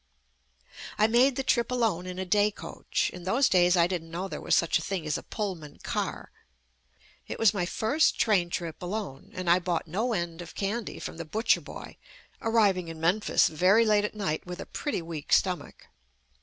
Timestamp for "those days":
3.23-3.77